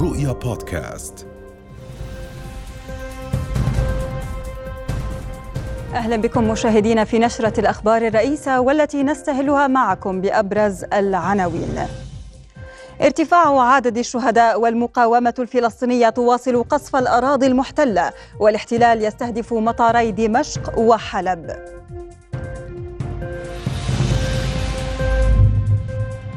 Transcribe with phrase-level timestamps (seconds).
[0.00, 1.26] رؤيا بودكاست
[5.94, 11.86] أهلا بكم مشاهدينا في نشرة الأخبار الرئيسة والتي نستهلها معكم بأبرز العناوين.
[13.02, 21.56] ارتفاع عدد الشهداء والمقاومة الفلسطينية تواصل قصف الأراضي المحتلة والاحتلال يستهدف مطاري دمشق وحلب.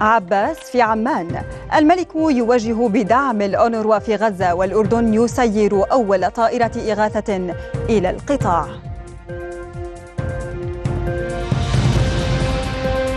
[0.02, 1.44] عباس في عمان.
[1.76, 7.36] الملك يوجه بدعم الأونروا في غزة والأردن يسير أول طائرة إغاثة
[7.90, 8.66] إلى القطاع.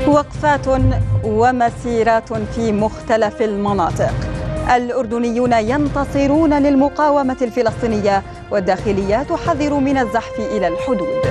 [0.06, 0.66] وقفات
[1.24, 4.14] ومسيرات في مختلف المناطق.
[4.74, 11.22] الأردنيون ينتصرون للمقاومة الفلسطينية والداخلية تحذر من الزحف إلى الحدود.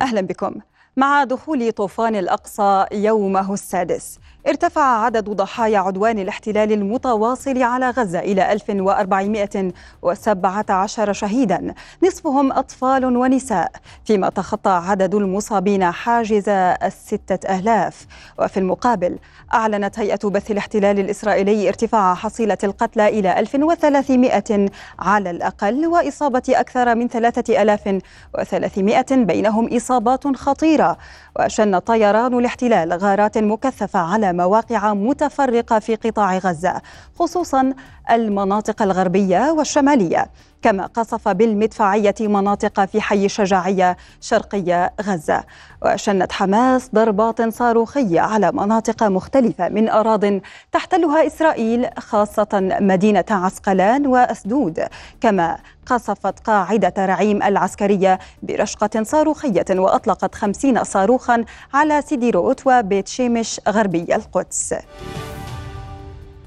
[0.00, 0.54] أهلا بكم.
[0.98, 4.18] مع دخول طوفان الأقصى يومه السادس.
[4.48, 11.74] ارتفع عدد ضحايا عدوان الاحتلال المتواصل على غزة إلى 1417 شهيدا.
[12.02, 13.72] نصفهم أطفال ونساء
[14.04, 18.06] فيما تخطى عدد المصابين حاجز الستة ألاف.
[18.38, 19.18] وفي المقابل
[19.54, 27.08] أعلنت هيئة بث الاحتلال الإسرائيلي ارتفاع حصيلة القتلى إلى 1300 على الأقل وإصابة أكثر من
[27.08, 30.96] 3300 بينهم إصابات خطيرة.
[31.40, 36.82] وشن طيران الاحتلال غارات مكثفة على مواقع متفرقة في قطاع غزة
[37.18, 37.72] خصوصا
[38.10, 40.26] المناطق الغربية والشمالية.
[40.66, 45.44] كما قصف بالمدفعية مناطق في حي الشجاعية شرقية غزة.
[45.82, 50.40] وشنت حماس ضربات صاروخية على مناطق مختلفة من أراض
[50.72, 52.48] تحتلها إسرائيل خاصة
[52.80, 54.80] مدينة عسقلان وأسدود.
[55.20, 64.16] كما قصفت قاعدة رعيم العسكرية برشقة صاروخية وأطلقت خمسين صاروخا على سيديروت وبيت شيمش غربي
[64.16, 64.74] القدس.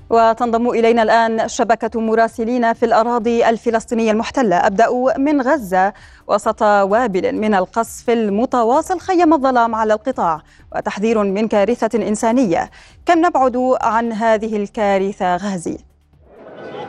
[0.10, 5.94] وتنضم إلينا الآن شبكة مراسلين في الأراضي الفلسطينية المحتلة أبدأ من غزة
[6.28, 10.42] وسط وابل من القصف المتواصل خيم الظلام على القطاع
[10.76, 12.70] وتحذير من كارثة إنسانية
[13.06, 15.78] كم نبعد عن هذه الكارثة غازي؟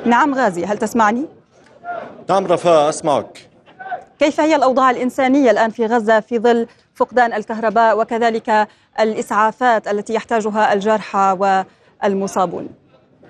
[0.06, 1.26] نعم غازي هل تسمعني؟
[2.28, 3.48] نعم رفاء أسمعك
[4.18, 8.68] كيف هي الأوضاع الإنسانية الآن في غزة في ظل فقدان الكهرباء وكذلك
[9.00, 11.36] الإسعافات التي يحتاجها الجرحى
[12.02, 12.79] والمصابون؟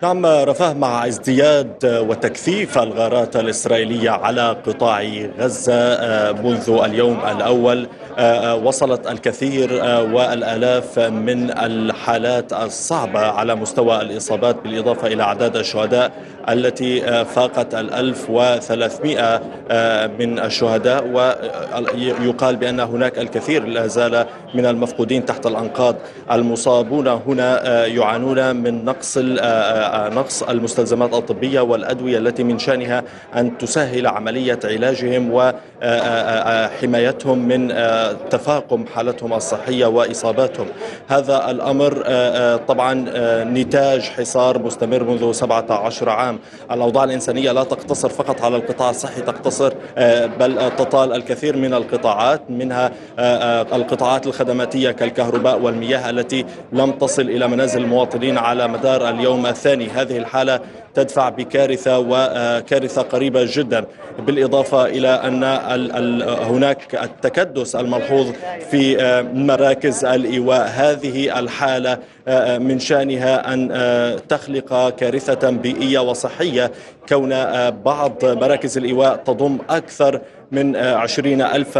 [0.02, 5.02] نعم رفاه مع ازدياد وتكثيف الغارات الإسرائيلية على قطاع
[5.38, 5.98] غزة
[6.32, 7.88] منذ اليوم الأول
[8.64, 9.72] وصلت الكثير
[10.14, 16.12] والآلاف من الحالات الصعبة على مستوى الإصابات بالإضافة إلى أعداد الشهداء
[16.48, 19.42] التي فاقت الألف وثلاثمائة
[20.18, 25.96] من الشهداء ويقال بأن هناك الكثير لا زال من المفقودين تحت الأنقاض
[26.32, 27.08] المصابون.
[27.08, 29.18] هنا يعانون من نقص
[30.16, 33.04] نقص المستلزمات الطبية والأدوية التي من شأنها
[33.36, 35.30] أن تسهل عملية علاجهم
[35.82, 37.68] وحمايتهم من
[38.30, 40.66] تفاقم حالتهم الصحية وإصاباتهم.
[41.08, 41.92] هذا الأمر
[42.68, 43.04] طبعا
[43.44, 46.38] نتاج حصار مستمر منذ 17 عام.
[46.70, 49.59] الأوضاع الإنسانية لا تقتصر فقط على القطاع الصحي تقتصر
[50.38, 52.92] بل تطال الكثير من القطاعات منها
[53.74, 59.88] القطاعات الخدماتية كالكهرباء والمياه التي لم تصل إلى منازل المواطنين على مدار اليوم الثاني.
[59.88, 60.60] هذه الحالة
[60.94, 63.84] تدفع بكارثة وكارثة قريبة جدا.
[64.18, 65.44] بالإضافة إلى أن
[66.28, 68.32] هناك التكدس الملحوظ
[68.70, 68.96] في
[69.34, 70.70] مراكز الإيواء.
[70.74, 71.98] هذه الحالة
[72.58, 73.68] من شأنها أن
[74.28, 76.70] تخلق كارثة بيئية وصحية
[77.08, 77.30] كون
[77.70, 80.20] بعض مراكز الإيواء تضم أكثر
[80.52, 81.76] من عشرين ألف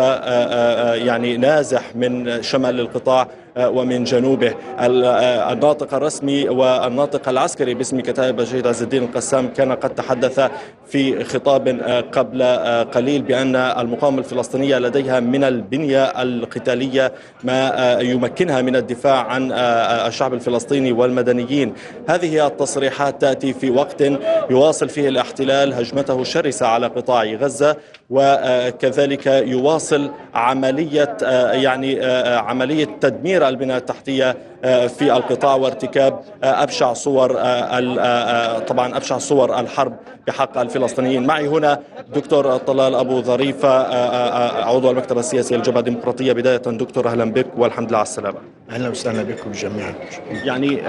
[1.06, 3.28] يعني نازح من شمال القطاع.
[3.58, 4.54] ومن جنوبه.
[5.52, 10.50] الناطق الرسمي والناطق العسكري باسم كتائب الشهيد عز الدين القسام كان قد تحدث
[10.86, 11.68] في خطاب
[12.12, 12.42] قبل
[12.94, 17.12] قليل بأن المقاومة الفلسطينية لديها من البنية القتالية
[17.44, 21.74] ما يمكنها من الدفاع عن الشعب الفلسطيني والمدنيين.
[22.08, 24.02] هذه التصريحات تأتي في وقت
[24.50, 27.76] يواصل فيه الاحتلال هجمته الشرسة على قطاع غزة
[28.10, 31.16] وكذلك يواصل عملية
[31.52, 32.04] يعني
[32.36, 34.36] عملية تدمير البنى التحتية
[34.88, 37.32] في القطاع وارتكاب أبشع صور
[38.58, 39.96] طبعا أبشع صور الحرب
[40.26, 41.26] بحق الفلسطينيين.
[41.26, 41.80] معي هنا
[42.14, 43.68] دكتور طلال أبو ظريفة
[44.64, 46.32] عضو المكتب السياسي للجبهة الديمقراطية.
[46.32, 48.38] بداية دكتور أهلا بك والحمد لله على السلامة.
[48.70, 49.94] أهلا وسهلا بكم جميعا.
[50.44, 50.80] يعني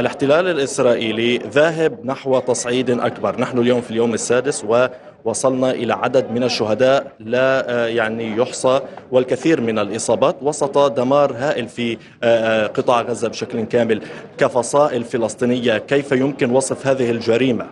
[0.00, 4.86] الاحتلال الإسرائيلي ذاهب نحو تصعيد أكبر، نحن اليوم في اليوم السادس و
[5.24, 8.80] وصلنا إلى عدد من الشهداء لا آه، يعني يحصى
[9.10, 14.02] والكثير من الإصابات وسط دمار هائل في آه، آه، قطاع غزة بشكل كامل
[14.38, 17.66] كفصائل فلسطينية كيف يمكن وصف هذه الجريمة؟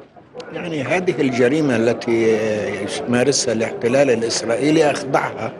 [0.54, 2.38] يعني هذه الجريمة التي
[3.08, 5.52] يمارسها الاحتلال الإسرائيلي أخضعها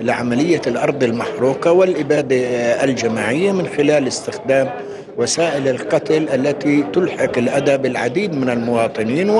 [0.00, 2.36] لعملية الأرض المحروقة والإبادة
[2.84, 4.70] الجماعية من خلال استخدام
[5.16, 9.30] وسائل القتل التي تلحق الأذى بالعديد من المواطنين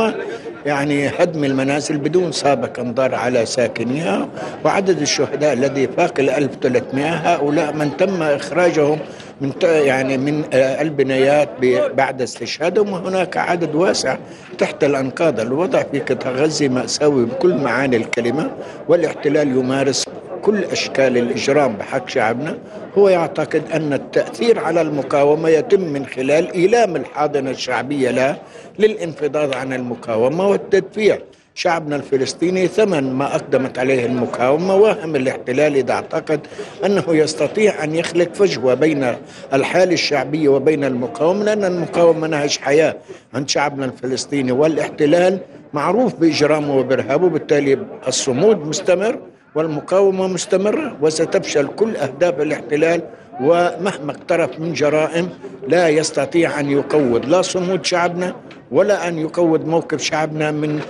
[0.66, 4.28] يعني هدم المنازل بدون سابق انظار على ساكنيها
[4.64, 8.98] وعدد الشهداء الذي فاق ال 1300 هؤلاء من تم إخراجهم
[9.40, 11.48] من يعني من آه، البنايات
[11.94, 14.16] بعد استشهادهم وهناك عدد واسع
[14.58, 18.50] تحت الأنقاض الوضع في قطاع غزة مأساوي بكل معاني الكلمة
[18.88, 20.04] والاحتلال يمارس
[20.42, 22.58] كل أشكال الإجرام بحق شعبنا
[22.98, 28.38] هو يعتقد أن التأثير على المقاومة يتم من خلال إيلام الحاضنة الشعبية لها
[28.78, 31.18] للانفضاض عن المقاومة والتدفيع.
[31.54, 36.40] شعبنا الفلسطيني ثمن ما أقدمت عليه المقاومة وهم الاحتلال إذا اعتقد
[36.84, 39.14] أنه يستطيع أن يخلق فجوة بين
[39.52, 42.96] الحالة الشعبية وبين المقاومة لأن المقاومة نهج حياة
[43.34, 44.52] عند شعبنا الفلسطيني.
[44.52, 45.38] والإحتلال
[45.72, 47.78] معروف بإجرامه وبإرهابه بالتالي
[48.08, 49.18] الصمود مستمر.
[49.54, 53.02] والمقاومة مستمرة وستفشل كل أهداف الاحتلال
[53.40, 55.28] ومهما اقترف من جرائم
[55.68, 58.34] لا يستطيع أن يقود لا صمود شعبنا
[58.70, 60.80] ولا أن يقود موقف شعبنا من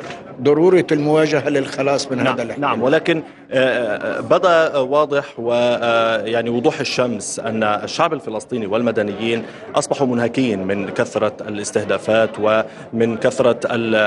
[0.43, 3.23] ضرورة المواجهة للخلاص من نعم هذا الاحتلال نعم ولكن
[3.53, 9.43] آه، آه، بدأ واضح ويعني وضوح الشمس أن الشعب الفلسطيني والمدنيين
[9.75, 13.61] أصبحوا منهكين من كثرة الاستهدافات ومن كثرة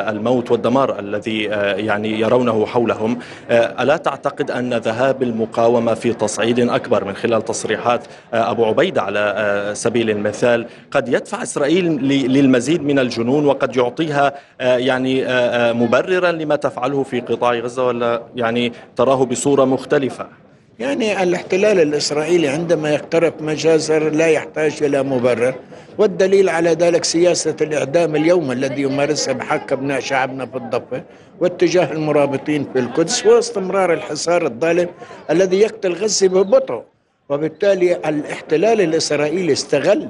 [0.09, 3.19] الموت والدمار الذي آه، يعني يرونه حولهم.
[3.51, 8.01] ألا تعتقد أن ذهاب المقاومة في تصعيد أكبر من خلال تصريحات
[8.33, 15.25] أبو عبيدة على سبيل المثال قد يدفع إسرائيل للمزيد من الجنون وقد يعطيها يعني
[16.23, 20.27] مبررا لما تفعله في قطاع غزة ولا يعني تراه بصورة مختلفة؟
[20.79, 25.55] يعني الاحتلال الإسرائيلي عندما يقترب مجازر لا يحتاج إلى مبرر
[25.97, 31.03] والدليل على ذلك سياسة الإعدام اليوم الذي يمارسها بحق أبناء شعبنا في الضفة
[31.39, 34.89] واتجاه المرابطين في القدس واستمرار الحصار الظالم
[35.29, 36.81] الذي يقتل غزة ببطء.
[37.29, 40.09] وبالتالي الاحتلال الإسرائيلي استغل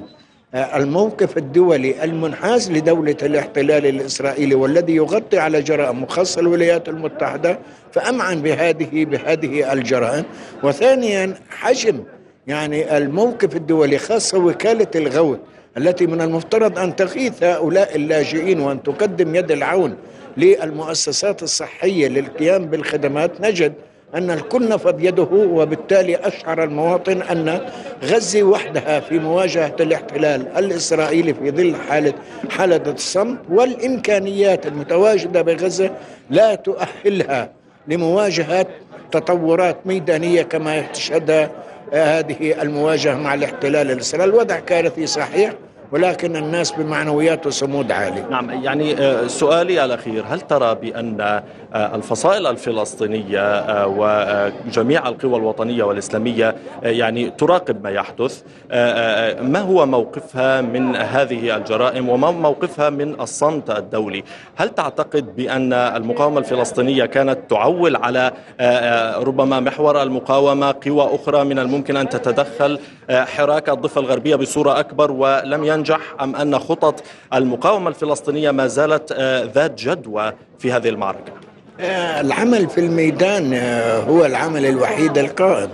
[0.54, 7.58] الموقف الدولي المنحاز لدولة الاحتلال الإسرائيلي والذي يغطي على جرائم وخاصة الولايات المتحدة
[7.92, 10.24] فأمعن بهذه بهذه الجرائم.
[10.62, 12.00] وثانيا حجم
[12.46, 15.38] يعني الموقف الدولي خاصة وكالة الغوث
[15.76, 19.96] التي من المفترض أن تغيث هؤلاء اللاجئين وأن تقدم يد العون
[20.36, 23.72] للمؤسسات الصحية للقيام بالخدمات نجد
[24.14, 27.60] أن الكل نفض يده وبالتالي أشعر المواطن أن
[28.04, 32.12] غزة وحدها في مواجهة الاحتلال الإسرائيلي في ظل حالة
[32.50, 35.90] حالة الصمت والإمكانيات المتواجدة بغزة
[36.30, 37.50] لا تؤهلها
[37.88, 38.66] لمواجهة
[39.12, 41.50] تطورات ميدانية كما تشهدها
[41.92, 44.34] هذه المواجهة مع الاحتلال الإسرائيلي.
[44.34, 45.52] الوضع كارثي صحيح.
[45.94, 48.24] ولكن الناس بمعنويات وصمود عالي.
[48.30, 53.86] نعم يعني آه، سؤالي الأخير هل ترى بأن آه، الفصائل الفلسطينية آه،
[54.66, 58.42] وجميع القوى الوطنية والإسلامية يعني تراقب ما يحدث؟
[59.40, 64.24] ما هو موقفها من هذه الجرائم وما موقفها من الصمت الدولي؟
[64.56, 68.32] هل تعتقد بأن المقاومة الفلسطينية كانت تعول على
[69.18, 72.78] ربما محور المقاومة قوى أخرى من الممكن أن تتدخل
[73.10, 77.02] حراك الضفة الغربية بصورة أكبر ولم ينجح؟ تنجح أم أن خطط
[77.34, 81.32] المقاومة الفلسطينية ما زالت آه، ذات جدوى في هذه المعركة؟
[81.80, 85.70] آه، العمل في الميدان آه، هو العمل الوحيد القائم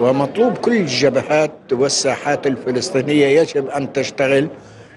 [0.00, 4.48] ومطلوب كل الجبهات والساحات الفلسطينية يجب أن تشتغل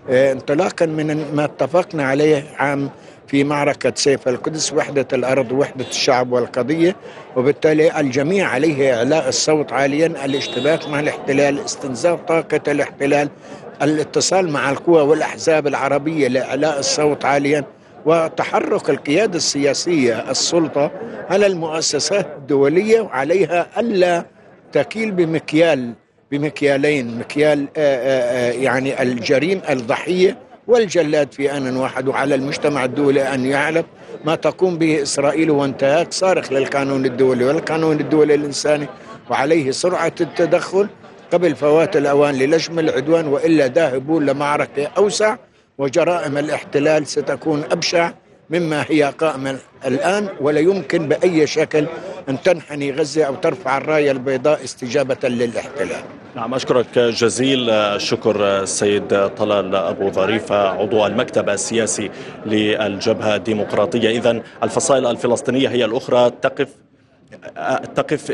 [0.10, 2.90] انطلاقا من ما اتفقنا عليه عام
[3.28, 6.96] في معركة سيف القدس وحدة الأرض وحدة الشعب والقضية
[7.36, 13.30] وبالتالي الجميع عليه إعلاء الصوت عاليا الاشتباك مع الاحتلال استنزاف طاقة الاحتلال
[13.82, 17.64] الاتصال مع القوى والأحزاب العربية لإعلاء الصوت عاليا
[18.06, 20.92] وتحرك القيادة السياسية السلطة
[21.30, 24.26] على المؤسسات الدولية وعليها ألا
[24.72, 25.94] تكيل بمكيال
[26.32, 33.34] بمكيالين مكيال آه، آه، آه، يعني الجريم الضحية والجلاد في آن واحد وعلى المجتمع الدولي
[33.34, 33.84] أن يعلم
[34.26, 38.88] ما تقوم به إسرائيل وانتهاك صارخ للقانون الدولي والقانون الدولي الإنساني
[39.30, 40.88] وعليه سرعة التدخل
[41.32, 45.36] قبل فوات الأوان للجم العدوان وإلا ذاهبون لمعركة أوسع
[45.78, 48.12] وجرائم الاحتلال ستكون أبشع
[48.50, 51.86] مما هي قائمة الآن ولا يمكن بأي شكل
[52.30, 56.04] أن تنحني غزة أو ترفع الراية البيضاء استجابة للاحتلال.
[56.36, 57.70] نعم أشكرك جزيل.
[57.70, 62.12] الشكر السيد طلال أبو ظريفة عضو المكتب السياسي
[62.46, 64.10] للجبهة الديمقراطية.
[64.10, 66.32] إذا الفصائل الفلسطينية هي الأخرى.
[66.42, 66.89] تقف.
[67.96, 68.32] تقف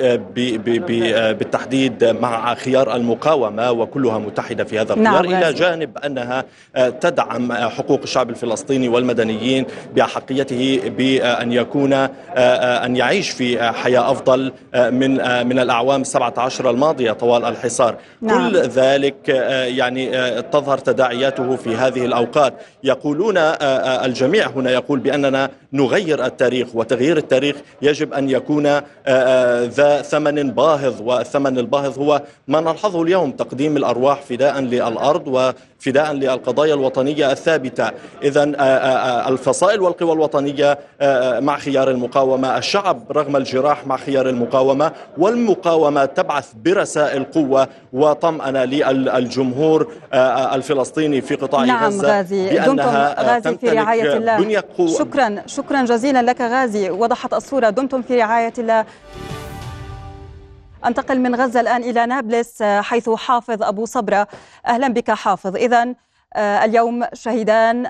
[1.39, 6.43] بالتحديد مع خيار المقاومة وكلها متحدة في هذا الخيار نعم إلى جانب أنها
[6.75, 15.11] تدعم حقوق الشعب الفلسطيني والمدنيين بأحقيته بأن يكون أن يعيش في حياة أفضل من
[15.47, 17.95] من الأعوام 17 الماضية طوال الحصار.
[18.21, 18.49] نعم.
[18.49, 19.29] كل ذلك
[19.67, 20.11] يعني
[20.41, 22.53] تظهر تداعياته في هذه الأوقات.
[22.83, 28.84] يقولون الجميع هنا يقول بأننا نغير التاريخ وتغيير التاريخ يجب أن يكون
[29.67, 35.53] ذا ثمن باهظ والثمن الباهظ هو ما نلحظه اليوم تقديم الأرواح فداء للأرض
[35.85, 37.91] وفداء للقضايا الوطنية الثابتة.
[38.23, 38.43] إذا
[39.29, 40.79] الفصائل والقوى الوطنية
[41.39, 49.91] مع خيار المقاومة الشعب رغم الجراح مع خيار المقاومة والمقاومة تبعث برسائل قوة وطمأنة للجمهور
[50.53, 52.49] الفلسطيني في قطاع نعم غزة غازي.
[52.49, 54.63] بأنها غازي في رعاية الله.
[54.99, 56.89] شكرا شكرا جزيلا لك غازي.
[56.89, 57.69] وضحت الصورة.
[57.69, 58.85] دمتم في رعاية الله.
[60.87, 64.27] أنتقل من غزة الآن إلى نابلس حيث حافظ أبو صبرة.
[64.67, 65.55] أهلا بك حافظ.
[65.55, 65.95] اذا
[66.37, 67.87] اليوم شهيدان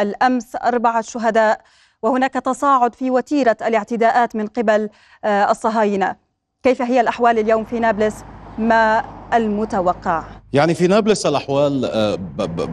[0.00, 1.60] الأمس أربعة شهداء
[2.02, 4.88] وهناك تصاعد في وتيرة الاعتداءات من قبل
[5.24, 6.16] الصهاينة.
[6.62, 8.14] كيف هي الأحوال اليوم في نابلس؟
[8.58, 10.22] ما المتوقع؟
[10.52, 11.84] يعني في نابلس الأحوال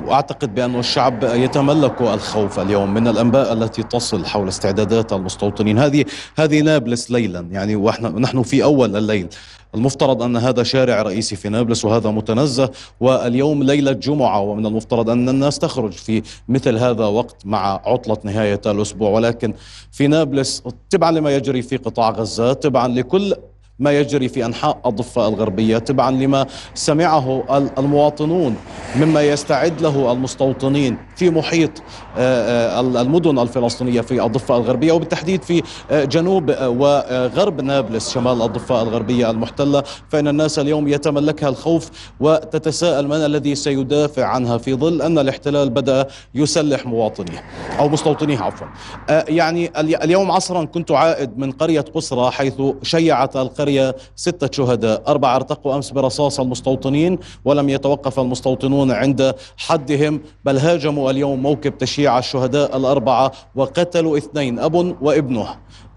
[0.10, 5.80] أعتقد بأن الشعب يتملك الخوف اليوم من الأنباء التي تصل حول استعدادات المستوطنين.
[5.80, 6.06] هذه
[6.38, 7.48] هذه نابلس ليلا.
[7.52, 9.28] يعني ونحن نحن في أول الليل.
[9.76, 15.30] المفترض أن هذا شارع رئيسي في نابلس وهذا متنزه واليوم ليلة جمعة ومن المفترض أن
[15.30, 19.10] الناس تخرج في مثل هذا وقت مع عطلة نهاية الأسبوع.
[19.10, 19.54] ولكن
[19.92, 23.36] في نابلس تبعا لما يجري في قطاع غزة تبعا لكل
[23.80, 27.44] ما يجري في أنحاء الضفة الغربية تبعا لما سمعه
[27.78, 28.56] المواطنون
[28.96, 31.72] مما يستعد له المستوطنين في محيط
[32.20, 39.84] المدن الفلسطينية في الضفة الغربية وبالتحديد في آه، جنوب وغرب نابلس شمال الضفة الغربية المحتلة.
[40.10, 46.08] فإن الناس اليوم يتملكها الخوف وتتساءل من الذي سيدافع عنها في ظل أن الاحتلال بدأ
[46.36, 47.44] يسلح مواطنيه
[47.80, 48.68] أو مستوطنيه عفوا.
[49.10, 55.04] يعني اليوم عصرا كنت عائد من قرية قسرى حيث شيعت القرية ستة شهداء.
[55.08, 62.09] أربعة ارتقوا أمس برصاص المستوطنين ولم يتوقف المستوطنون عند حدهم بل هاجموا اليوم موكب تشييع
[62.18, 65.48] الشهداء الأربعة وقتلوا اثنين أب وابنه.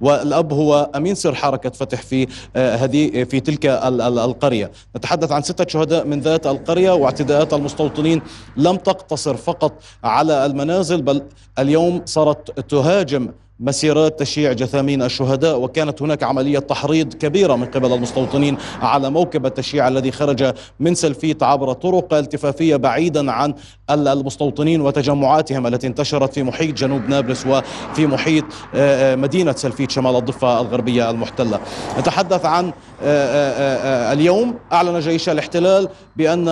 [0.01, 2.27] والأب هو أمين سر حركة فتح في
[2.57, 4.71] آه، هذه في تلك القرية.
[4.97, 8.23] نتحدث عن ستة شهداء من ذات القرية واعتداءات المستوطنين
[8.57, 9.73] لم تقتصر فقط
[10.05, 11.23] على المنازل بل
[11.59, 13.29] اليوم صارت تهاجم
[13.63, 19.89] مسيرات تشييع جثامين الشهداء وكانت هناك عملية تحريض كبيرة من قبل المستوطنين على موكب التشييع
[19.89, 23.55] الذي خرج من سلفيت عبر طرق التفافية بعيدا عن
[23.91, 30.17] المستوطنين وتجمعاتهم التي انتشرت في محيط جنوب نابلس وفي محيط آه، آه، مدينة سلفيت شمال
[30.17, 31.61] الضفة الغربية المحتلة.
[31.99, 36.49] نتحدث عن آه، اليوم أعلن جيش الاحتلال بأن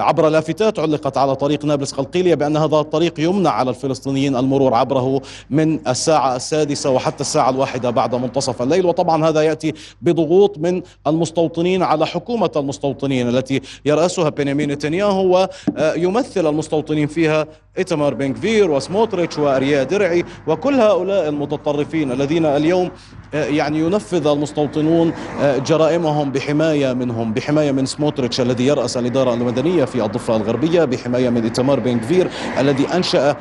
[0.00, 5.20] عبر لافتات علقت على طريق نابلس قلقيلية بأن هذا الطريق يمنع على الفلسطينيين المرور عبره
[5.50, 8.86] من الساعة السادسة وحتى الساعة الواحدة بعد منتصف الليل.
[8.86, 17.06] وطبعا هذا يأتي بضغوط من المستوطنين على حكومة المستوطنين التي يرأسها بنيامين نتنياهو ويمثل المستوطنين
[17.06, 17.46] فيها
[17.78, 22.90] إتمار بنكفير وسموتريتش وأريا درعي وكل هؤلاء المتطرفين الذين اليوم
[23.32, 30.36] يعني ينفذ المستوطنون جرائمهم بحماية منهم بحماية من سموتريتش الذي يرأس الإدارة المدنية في الضفة
[30.36, 33.36] الغربية بحماية من إتمار بنكفير الذي أنشأ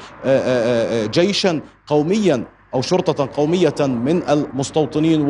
[1.08, 5.22] جيشا قوميا أو شرطة قومية من المستوطنين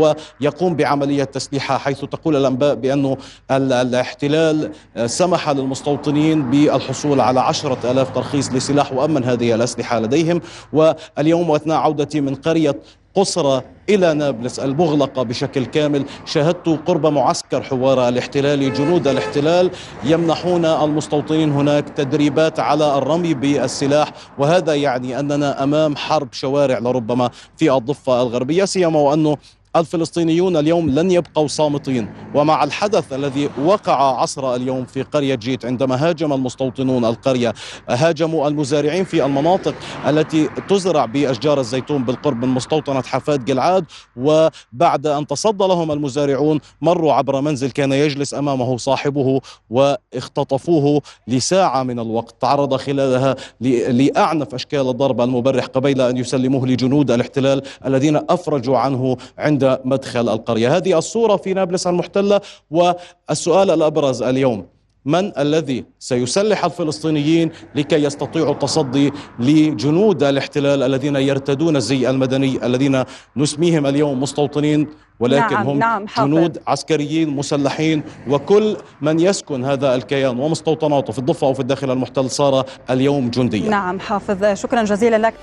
[0.42, 3.16] ويقوم بعملية تسليحها حيث تقول الأنباء بأن
[3.52, 4.72] الاحتلال
[5.06, 10.42] سمح للمستوطنين بالحصول على عشرة ألاف ترخيص لسلاح وأمن هذه الأسلحة لديهم.
[10.74, 12.76] واليوم وأثناء عودتي من قرية
[13.18, 16.06] قصرى إلى نابلس المغلقة بشكل كامل.
[16.26, 19.72] شاهدت قرب معسكر حوار الاحتلال جنود الاحتلال
[20.04, 27.72] يمنحون المستوطنين هناك تدريبات على الرمي بالسلاح وهذا يعني أننا أمام حرب شوارع لربما في
[27.72, 29.38] الضفة الغربية سيما وأنه
[29.80, 32.10] الفلسطينيون اليوم لن يبقوا صامتين.
[32.36, 37.54] ومع الحدث الذي وقع عصر اليوم في قرية جيت عندما هاجم المستوطنون القرية
[37.90, 39.76] هاجموا المزارعين في المناطق
[40.08, 43.86] التي تزرع بأشجار الزيتون بالقرب من مستوطنة حفاد جلعاد.
[44.16, 52.00] وبعد أن تصدى لهم المزارعون مروا عبر منزل كان يجلس أمامه صاحبه واختطفوه لساعة من
[52.00, 52.36] الوقت.
[52.42, 59.67] تعرض خلالها لأعنف أشكال الضرب المبرح قبيل أن يسلموه لجنود الاحتلال الذين أفرجوا عنه عند
[59.86, 60.78] مدخل القرية.
[60.78, 64.66] هذه الصورة في نابلس المحتلة والسؤال الأبرز اليوم
[65.08, 73.04] من الذي سيسلح الفلسطينيين لكي يستطيعوا التصدي لجنود الاحتلال الذين يرتدون الزي المدني الذين
[73.38, 74.88] نسميهم اليوم مستوطنين
[75.20, 81.48] ولكن نعم هم نعم جنود عسكريين مسلحين وكل من يسكن هذا الكيان ومستوطناته في الضفة
[81.48, 83.70] أو في الداخل المحتل صار اليوم جنديا.
[83.70, 85.34] نعم حافظ شكرا جزيلا لك.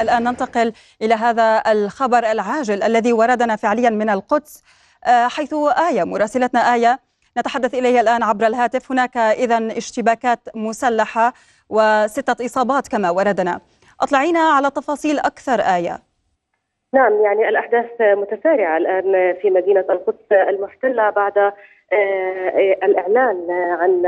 [0.00, 0.72] الآن ننتقل
[1.02, 4.62] إلى هذا الخبر العاجل الذي وردنا فعليا من القدس
[5.06, 5.54] آه، حيث
[5.90, 6.98] آية مراسلتنا آية
[7.38, 8.92] نتحدث إليها الآن عبر الهاتف.
[8.92, 11.32] هناك إذا اشتباكات مسلحة
[11.70, 13.60] وستة إصابات كما وردنا.
[14.00, 15.98] أطلعينا على تفاصيل أكثر آية.
[16.94, 24.06] نعم يعني الأحداث متسارعة الآن في مدينة القدس المحتلة بعد آه، الإعلان عن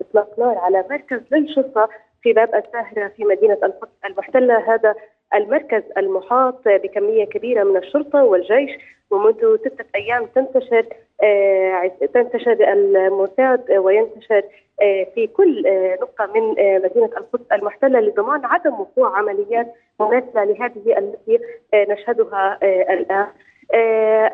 [0.00, 1.88] إطلاق نار على مركز للشرطة
[2.22, 4.74] في باب الساهرة في مدينة القدس المحتلة.
[4.74, 4.94] هذا
[5.34, 8.70] المركز المحاط بكمية كبيرة من الشرطة والجيش
[9.10, 10.86] ومنذ ستة أيام تنتشر
[11.22, 14.42] آه، تنتشر المساعد وينتشر
[14.82, 16.50] آه، في كل آه، نقطة من
[16.82, 21.38] مدينة القدس المحتلة لضمان عدم وقوع عمليات مماثلة لهذه التي
[21.74, 22.58] نشهدها
[22.92, 23.26] الآن.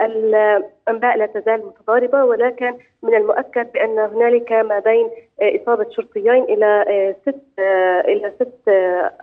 [0.01, 5.11] الأنباء لا تزال متضاربة ولكن من المؤكد بأن هنالك ما بين
[5.43, 7.61] إصابة شرطيين إلى ست
[8.05, 8.69] إلى ست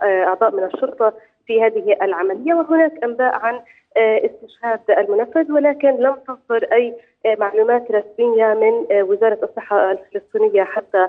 [0.02, 1.12] أعضاء من الشرطة
[1.50, 3.60] في هذه العملية وهناك أنباء عن
[3.96, 6.94] آه، استشهاد المنفذ ولكن لم تصدر أي
[7.26, 11.08] آه، معلومات رسمية من آه، وزارة الصحة الفلسطينية حتى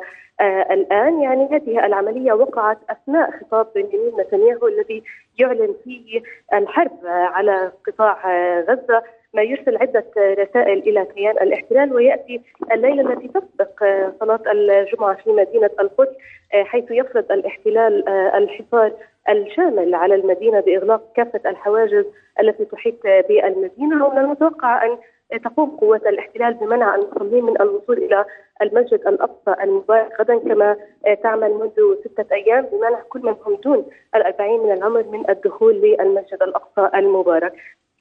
[0.72, 1.22] الآن.
[1.22, 5.04] يعني هذه العملية وقعت أثناء خطاب بنيامين نتنياهو الذي
[5.40, 6.22] يعلن فيه
[6.54, 8.18] الحرب على قطاع
[8.60, 9.04] غزة.
[9.34, 13.84] ما يرسل عدة رسائل إلى كيان الاحتلال ويأتي الليلة التي تسبق
[14.20, 16.16] صلاة الجمعة في مدينة القدس
[16.54, 18.94] حيث يفرض الاحتلال الحصار
[19.30, 22.06] الشامل على المدينة بإغلاق كافة الحواجز
[22.40, 24.98] التي تحيط بالمدينة ومن المتوقع أن
[25.44, 28.26] تقوم قوات الاحتلال بمنع المصلين من الوصول إلى
[28.62, 30.78] المسجد الأقصى المبارك غدا كما
[31.24, 33.86] تعمل منذ ستة أيام بمنع كل من هم دون
[34.16, 37.54] الأربعين من العمر من الدخول للمسجد الأقصى المبارك.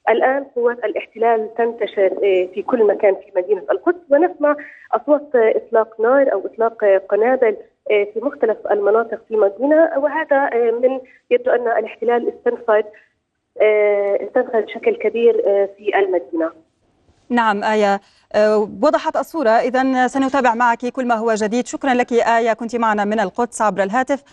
[0.09, 2.09] الآن قوات الاحتلال تنتشر
[2.53, 4.55] في كل مكان في مدينة القدس ونسمع
[4.91, 7.57] أصوات إطلاق نار أو إطلاق قنابل
[7.87, 10.99] في مختلف المناطق في المدينة وهذا من
[11.31, 12.83] يبدو أن الاحتلال استنفذ
[14.27, 15.33] استنفذ بشكل كبير
[15.77, 16.51] في المدينة.
[17.29, 18.01] نعم آية.
[18.81, 19.49] وضحت الصورة.
[19.49, 21.67] إذا سنتابع معك كل ما هو جديد.
[21.67, 22.53] شكرا لك آية.
[22.53, 24.23] كنت معنا من القدس عبر الهاتف.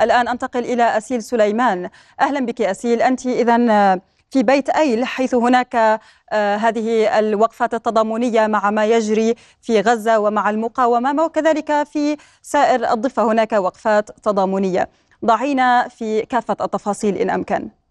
[0.00, 1.90] الآن أنتقل إلى أسيل سليمان.
[2.20, 3.02] أهلا بك أسيل.
[3.02, 3.56] أنت إذا
[4.30, 5.76] في بيت أيل حيث هناك
[6.32, 13.32] آه، هذه الوقفات التضامنية مع ما يجري في غزة ومع المقاومة وكذلك في سائر الضفة
[13.32, 14.88] هناك وقفات تضامنية.
[15.24, 17.83] ضعينا في كافة التفاصيل إن أمكن.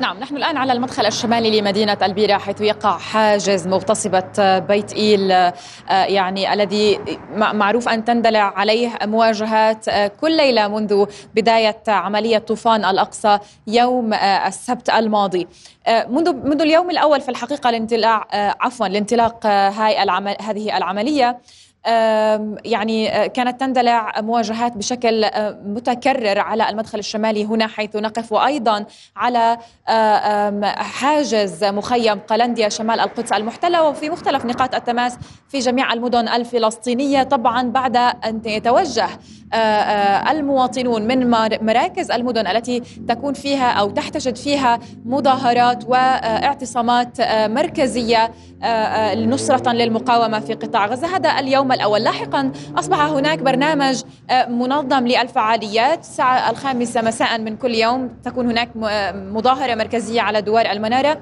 [0.00, 5.54] نعم نحن الآن على المدخل الشمالي لمدينة البيرة حيث يقع حاجز مغتصبة بيت إيل آه،
[5.88, 7.00] يعني الذي
[7.36, 14.48] معروف أن تندلع عليه مواجهات آه، كل ليلة منذ بداية عملية طوفان الأقصى يوم آه،
[14.48, 15.48] السبت الماضي.
[15.88, 21.38] منذ منذ اليوم الأول في الحقيقة الانطلاق عفوا لانطلاق هاي العمل هذه العملية
[21.84, 28.32] يعني آه، كانت تندلع مواجهات بشكل آه، متكرر على المدخل الشمالي هنا حيث نقف.
[28.32, 28.84] وأيضا
[29.16, 33.82] على آه، حاجز مخيم قلنديا شمال القدس المحتلة.
[33.88, 37.22] وفي مختلف نقاط التماس في جميع المدن الفلسطينية.
[37.22, 39.08] طبعا بعد أن يتوجه
[40.30, 41.30] المواطنون من
[41.62, 48.30] مراكز المدن التي تكون فيها أو تحتشد فيها مظاهرات واعتصامات مركزية
[49.14, 51.16] نصرة للمقاومة في قطاع غزة.
[51.16, 52.02] هذا اليوم اليوم الأول.
[52.04, 56.00] لاحقا أصبح هناك برنامج آه، منظم للفعاليات.
[56.00, 58.68] الساعة الخامسة مساء من كل يوم تكون هناك
[59.14, 61.18] مظاهرة مركزية على دوار المنارة.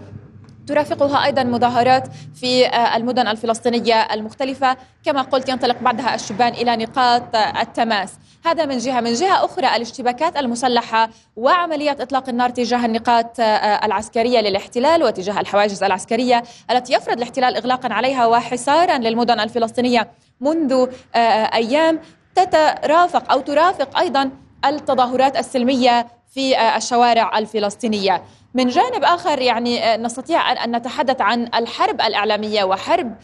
[0.68, 7.37] ترافقها أيضا مظاهرات في آه، المدن الفلسطينية المختلفة كما قلت ينطلق بعدها الشبان إلى نقاط
[7.37, 8.12] التماس.
[8.44, 9.00] هذا من جهة.
[9.00, 13.40] من جهة أخرى الاشتباكات المسلحة وعمليه إطلاق النار تجاه النقاط
[13.85, 21.18] العسكرية للاحتلال وتجاه الحواجز العسكرية التي يفرض الاحتلال اغلاقا عليها وحصارا للمدن الفلسطينية منذ آه،
[21.18, 22.00] آه، أيام
[22.35, 24.31] تترافق أو ترافق أيضا
[24.64, 28.22] التظاهرات السلمية في آه، الشوارع الفلسطينية.
[28.55, 33.15] من جانب آخر يعني نستطيع أن نتحدث عن الحرب الإعلامية وحرب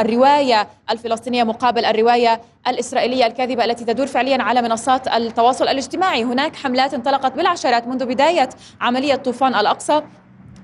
[0.00, 6.24] الرواية الفلسطينية مقابل الرواية الإسرائيلية الكاذبة التي تدور فعليا على منصات التواصل الاجتماعي.
[6.24, 8.48] هناك حملات انطلقت بالعشرات منذ بداية
[8.80, 10.02] عملية طوفان الأقصى.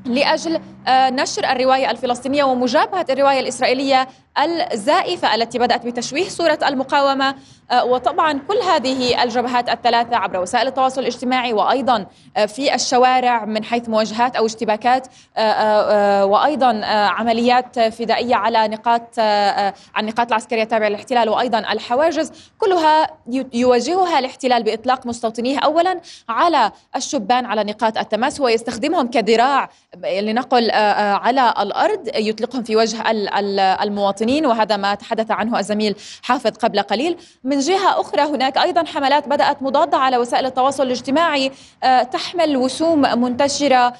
[0.04, 4.08] لأجل آه، نشر الرواية الفلسطينية ومجابهة الرواية الإسرائيلية
[4.72, 7.34] الزائفة التي بدأت بتشويه صورة المقاومة.
[7.70, 13.64] آه، وطبعا كل هذه الجبهات الثلاثة عبر وسائل التواصل الاجتماعي وأيضا آه، في الشوارع من
[13.64, 15.06] حيث مواجهات أو اشتباكات
[16.22, 19.18] وأيضا عمليات فدائية على نقاط
[19.98, 22.32] النقاط العسكرية التابعه للاحتلال وأيضا الحواجز.
[22.58, 23.06] كلها
[23.52, 28.40] يواجهها الاحتلال بإطلاق مستوطنيه اولا على الشبان على نقاط التماس.
[28.40, 33.10] هو يستخدمهم كذراع لنقل آه، آه، على الأرض يطلقهم في وجه
[33.82, 37.16] المواطنين وهذا ما تحدث عنه الزميل حافظ قبل قليل.
[37.44, 41.52] من جهة أخرى هناك أيضا حملات بدأت مضادة على وسائل التواصل الاجتماعي
[41.84, 43.92] آه، تحمل وسوم منتشرة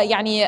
[0.00, 0.46] يعني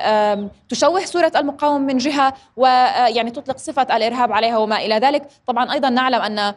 [0.68, 5.28] تشوه صورة المقاومه من جهة ويعني تطلق صفة الإرهاب عليها وما إلى ذلك.
[5.46, 6.54] طبعا أيضا نعلم أن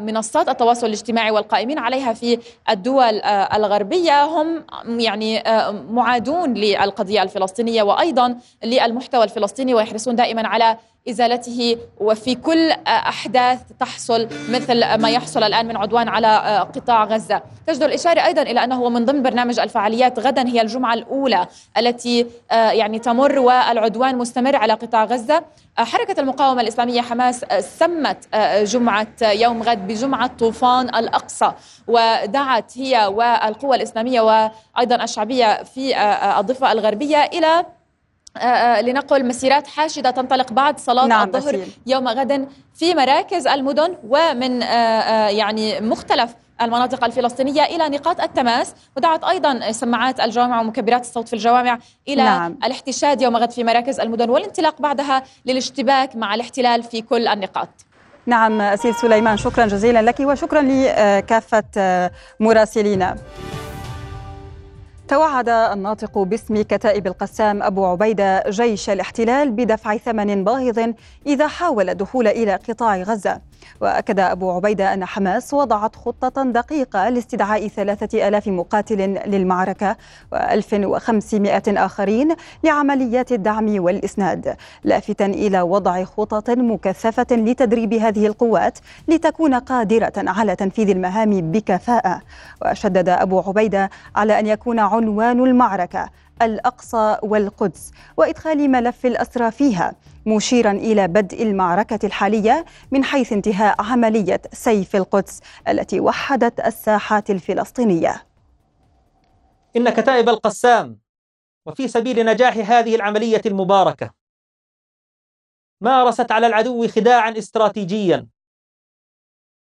[0.00, 2.38] منصات التواصل الاجتماعي والقائمين عليها في
[2.70, 4.24] الدول الغربية.
[4.24, 4.64] هم
[5.00, 5.42] يعني
[5.90, 10.76] معادون للقضية الفلسطينية وأيضا للمحتوى الفلسطيني ويحرصون دائما على
[11.10, 17.86] إزالته وفي كل أحداث تحصل مثل ما يحصل الآن من عدوان على قطاع غزة، تجدر
[17.86, 21.46] الإشارة أيضا إلى أنه من ضمن برنامج الفعاليات غدا هي الجمعة الأولى
[21.78, 25.42] التي يعني تمر والعدوان مستمر على قطاع غزة،
[25.78, 27.44] حركة المقاومة الإسلامية حماس
[27.78, 28.28] سمت
[28.62, 31.52] جمعة يوم غد بجمعة طوفان الأقصى
[31.88, 37.66] ودعت هي والقوى الإسلامية وأيضا الشعبية في إلى آه، آه،
[38.80, 41.72] لنقل مسيرات حاشدة تنطلق بعد صلاة نعم الظهر بسيل.
[41.86, 49.24] يوم غد في مراكز المدن ومن آه، يعني مختلف المناطق الفلسطينية إلى نقاط التماس ودعت
[49.24, 52.58] أيضا سماعات الجوامع ومكبرات الصوت في الجوامع إلى نعم.
[52.64, 57.68] الاحتشاد يوم غد في مراكز المدن والانطلاق بعدها للاشتباك مع الاحتلال في كل النقاط
[58.26, 61.64] نعم أسيل سليمان شكرا جزيلا لك وشكرا لكافة
[62.40, 63.16] مراسلينا
[65.08, 70.92] توعد الناطق باسم كتائب القسام أبو عبيدة جيش الاحتلال بدفع ثمن باهظ
[71.26, 73.40] إذا حاول الدخول إلى قطاع غزة.
[73.80, 79.96] وأكد أبو عبيدة أن حماس وضعت خطة دقيقة لاستدعاء ثلاثة ألاف مقاتل للمعركة
[80.34, 90.12] و1500 آخرين لعمليات الدعم والإسناد لافتا إلى وضع خطط مكثفة لتدريب هذه القوات لتكون قادرة
[90.16, 92.20] على تنفيذ المهام بكفاءة.
[92.66, 96.10] وشدد أبو عبيدة على أن يكون عنوان المعركة
[96.42, 99.94] الأقصى والقدس وإدخال ملف الأسرى فيها
[100.26, 108.26] مشيرا إلى بدء المعركة الحالية من حيث انتهاء عملية سيف القدس التي وحدت الساحات الفلسطينية.
[109.76, 110.98] إن كتائب القسام
[111.66, 114.10] وفي سبيل نجاح هذه العملية المباركة
[115.80, 118.28] مارست على العدو خداعا استراتيجيا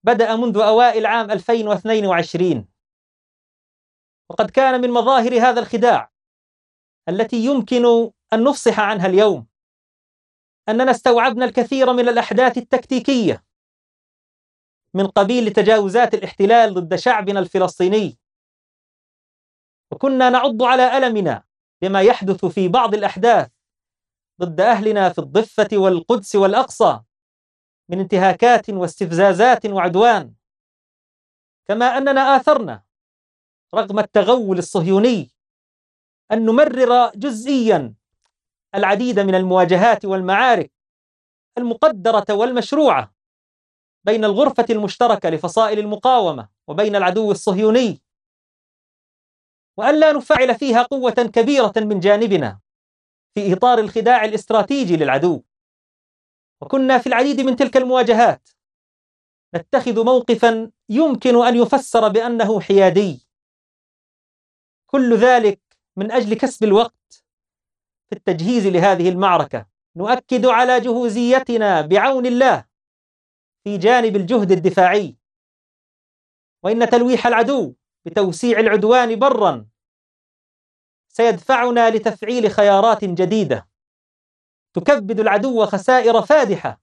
[0.05, 2.66] بدأ منذ أوائل عام 2022
[4.31, 6.11] وقد كان من مظاهر هذا الخداع
[7.08, 9.46] التي يمكن أن نفصح عنها اليوم.
[10.68, 13.44] أننا استوعبنا الكثير من الأحداث التكتيكية.
[14.94, 18.18] من قبيل تجاوزات الاحتلال ضد شعبنا الفلسطيني.
[19.90, 21.42] وكنا نعض على ألمنا
[21.82, 23.50] بما يحدث في بعض الأحداث
[24.40, 27.00] ضد أهلنا في الضفة والقدس والأقصى
[27.88, 30.34] من انتهاكات واستفزازات وعدوان.
[31.68, 32.82] كما أننا آثرنا
[33.74, 35.36] رغم التغول الصهيوني
[36.32, 37.94] أن نمرر جزئيا
[38.74, 40.72] العديد من المواجهات والمعارك
[41.58, 43.14] المقدرة والمشروعة
[44.04, 48.02] بين الغرفة المشتركة لفصائل المقاومة وبين العدو الصهيوني
[49.76, 52.60] وألا نفعل فيها قوة كبيرة من جانبنا
[53.34, 55.42] في إطار الخداع الاستراتيجي للعدو.
[56.60, 58.48] وكنا في العديد من تلك المواجهات
[59.54, 63.26] نتخذ موقفا يمكن أن يفسر بأنه حيادي.
[64.86, 65.60] كل ذلك
[65.96, 67.24] من أجل كسب الوقت
[68.09, 69.66] في التجهيز لهذه المعركة.
[69.96, 72.64] نؤكد على جهوزيتنا بعون الله
[73.64, 75.16] في جانب الجهد الدفاعي.
[76.62, 79.66] وإن تلويح العدو بتوسيع العدوان برا
[81.09, 83.68] سيدفعنا لتفعيل خيارات جديدة.
[84.74, 86.80] تكبد العدو خسائر فادحة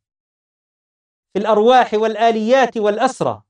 [1.34, 3.44] في الأرواح والآليات والأسرى.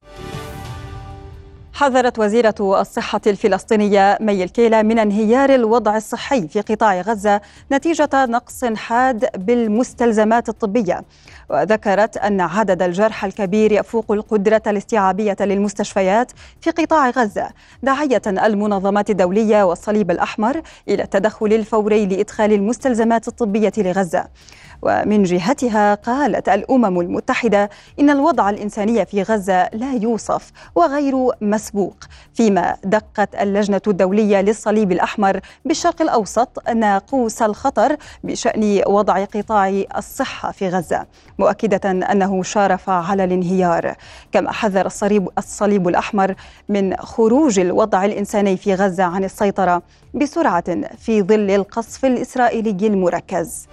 [1.83, 7.41] حذرت وزيرة الصحة الفلسطينية مي الكيلة من انهيار الوضع الصحي في قطاع غزة
[7.71, 11.03] نتيجة نقص حاد بالمستلزمات الطبية.
[11.49, 17.49] وذكرت أن عدد الجرحى الكبير يفوق القدرة الاستيعابية للمستشفيات في قطاع غزة
[17.83, 24.25] داعية المنظمات الدولية والصليب الأحمر إلى التدخل الفوري لإدخال المستلزمات الطبية لغزة.
[24.85, 27.69] ومن جهتها قالت الأمم المتحدة
[27.99, 31.95] إن الوضع الإنساني في غزة لا يوصف وغير مسبوق
[32.33, 40.69] فيما دقت اللجنة الدولية للصليب الأحمر بالشرق الأوسط ناقوس الخطر بشأن وضع قطاع الصحة في
[40.69, 41.05] غزة
[41.39, 43.95] مؤكدة أنه شارف على الانهيار.
[44.31, 46.35] كما حذر الصليب, الصليب الأحمر
[46.69, 49.81] من خروج الوضع الإنساني في غزة عن السيطرة
[50.13, 50.63] بسرعة
[50.97, 53.67] في ظل القصف الإسرائيلي المركز.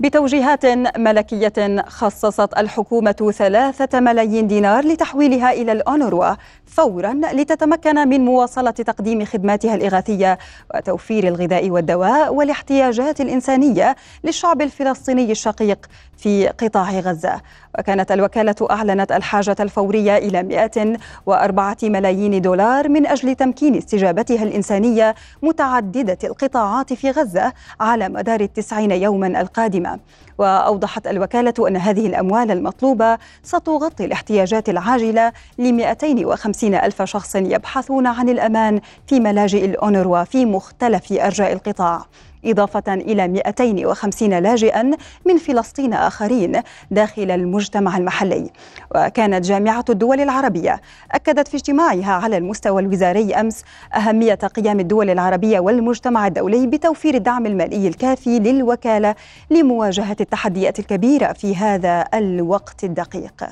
[0.00, 0.66] بتوجيهات
[0.98, 6.34] ملكية خصصت الحكومة ثلاثة ملايين دينار لتحويلها إلى الأونروا
[6.66, 10.38] فورا لتتمكن من مواصلة تقديم خدماتها الإغاثية
[10.74, 15.86] وتوفير الغذاء والدواء والاحتياجات الإنسانية للشعب الفلسطيني الشقيق
[16.16, 17.40] في قطاع غزة.
[17.78, 26.18] وكانت الوكالة أعلنت الحاجة الفورية إلى 104 ملايين دولار من أجل تمكين استجابتها الإنسانية متعددة
[26.24, 29.89] القطاعات في غزة على مدار التسعين يوما القادمة.
[30.38, 38.28] وأوضحت الوكالة أن هذه الأموال المطلوبة ستغطي الاحتياجات العاجلة ل 250 ألف شخص يبحثون عن
[38.28, 42.04] الأمان في ملاجئ الأونروا في مختلف أرجاء القطاع.
[42.44, 44.90] إضافة إلى 250 لاجئا
[45.26, 48.50] من فلسطين آخرين داخل المجتمع المحلي.
[48.94, 50.80] وكانت جامعة الدول العربية
[51.12, 53.64] أكدت في اجتماعها على المستوى الوزاري أمس
[53.96, 59.14] أهمية قيام الدول العربية والمجتمع الدولي بتوفير الدعم المالي الكافي للوكالة
[59.50, 63.44] لمواجهة التحديات الكبيرة في هذا الوقت الدقيق.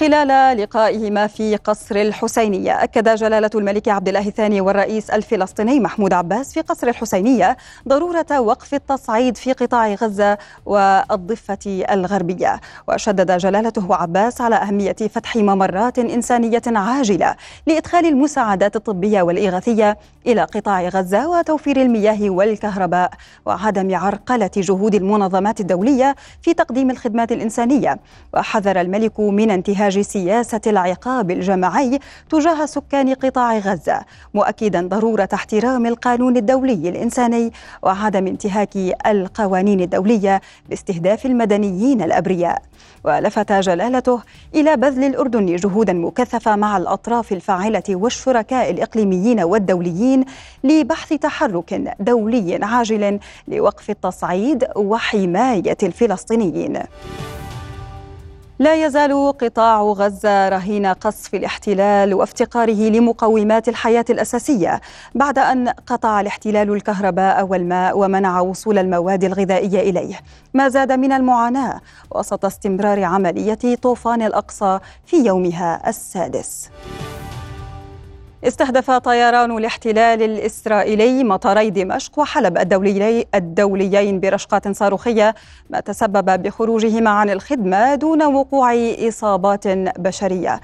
[0.00, 2.84] خلال لقائهما في قصر الحسينية.
[2.84, 7.56] أكد جلالة الملك عبد الله الثاني والرئيس الفلسطيني محمود عباس في قصر الحسينية
[7.88, 12.60] ضرورة وقف التصعيد في قطاع غزة والضفة الغربية.
[12.88, 17.36] وشدد جلالته عباس على أهمية فتح ممرات إنسانية عاجلة
[17.66, 23.10] لإدخال المساعدات الطبية والإغاثية إلى قطاع غزة وتوفير المياه والكهرباء
[23.46, 28.00] وعدم عرقلة جهود المنظمات الدولية في تقديم الخدمات الإنسانية.
[28.34, 31.98] وحذر الملك من انتهاج سياسة العقاب الجماعي
[32.30, 34.00] تجاه سكان قطاع غزة
[34.34, 38.76] مؤكدا ضرورة احترام القانون الدولي الإنساني وعدم انتهاك
[39.06, 42.62] القوانين الدولية باستهداف المدنيين الأبرياء.
[43.04, 44.22] ولفت جلالته
[44.54, 50.24] إلى بذل الأردن جهودا مكثفة مع الأطراف الفاعلة والشركاء الإقليميين والدوليين
[50.64, 56.78] لبحث تحرك دولي عاجل لوقف التصعيد وحماية الفلسطينيين.
[58.60, 64.80] لا يزال قطاع غزة رهين قصف الاحتلال وافتقاره لمقومات الحياة الأساسية
[65.14, 70.14] بعد أن قطع الاحتلال الكهرباء والماء ومنع وصول المواد الغذائية إليه.
[70.54, 76.70] ما زاد من المعاناة وسط استمرار عملية طوفان الأقصى في يومها السادس.
[78.44, 85.34] استهدف طيران الاحتلال الإسرائيلي مطاري دمشق وحلب الدولي الدوليين برشقات صاروخية
[85.70, 88.74] ما تسبب بخروجهما عن الخدمة دون وقوع
[89.08, 90.60] إصابات بشرية.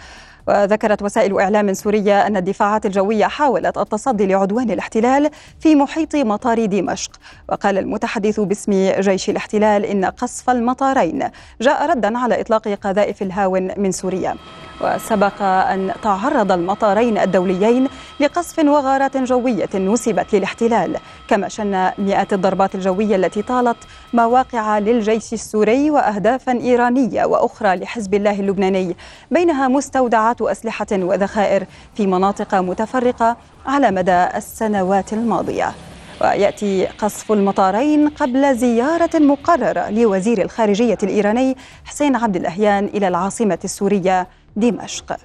[0.48, 5.30] وذكرت وسائل إعلام سورية أن الدفاعات الجوية حاولت التصدي لعدوان الاحتلال
[5.60, 7.10] في محيط مطار دمشق.
[7.48, 11.30] وقال المتحدث باسم جيش الاحتلال إن قصف المطارين
[11.60, 14.36] جاء ردا على إطلاق قذائف الهاون من سوريا.
[14.80, 17.88] وسبق أن تعرض المطارين الدوليين
[18.20, 20.96] لقصف وغارات جوية نسبت للاحتلال
[21.28, 23.76] كما شن مئات الضربات الجوية التي طالت
[24.12, 28.96] مواقع للجيش السوري وأهدافا إيرانية وأخرى لحزب الله اللبناني
[29.30, 35.72] بينها مستودعات أسلحة وذخائر في مناطق متفرقة على مدى السنوات الماضية.
[36.20, 44.28] ويأتي قصف المطارين قبل زيارة مقرره لوزير الخارجية الإيراني حسين عبد الأهيان إلى العاصمة السورية
[44.56, 45.16] دمشق.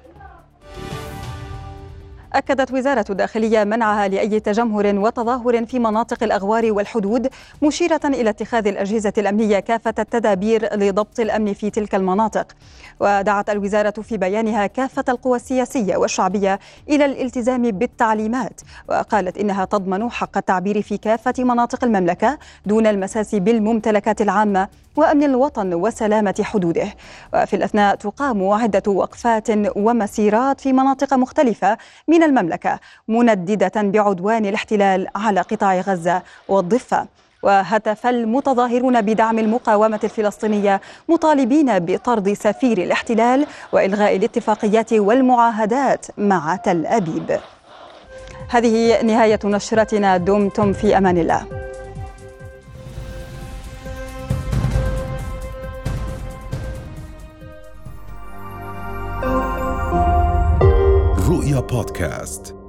[2.33, 7.29] أكدت وزارة الداخلية منعها لأي تجمهر وتظاهر في مناطق الأغوار والحدود
[7.61, 12.47] مشيرة إلى اتخاذ الأجهزة الأمنية كافة التدابير لضبط الأمن في تلك المناطق.
[12.99, 18.61] ودعت الوزارة في بيانها كافة القوى السياسية والشعبية إلى الالتزام بالتعليمات.
[18.89, 25.73] وقالت إنها تضمن حق التعبير في كافة مناطق المملكة دون المساس بالممتلكات العامة وأمن الوطن
[25.73, 26.87] وسلامة حدوده.
[27.33, 31.77] وفي الأثناء تقام عدة وقفات ومسيرات في مناطق مختلفة
[32.07, 37.07] من المملكة منددة بعدوان الاحتلال على قطاع غزة والضفة.
[37.43, 47.39] وهتف المتظاهرون بدعم المقاومة الفلسطينية مطالبين بطرد سفير الاحتلال وإلغاء الاتفاقيات والمعاهدات مع تل أبيب.
[48.49, 50.17] هذه نهاية نشرتنا.
[50.17, 51.45] دمتم في أمان الله.
[61.51, 62.60] رؤيا بودكاست